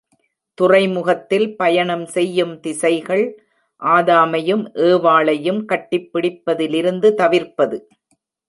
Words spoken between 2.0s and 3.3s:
செய்யும் திசைகள்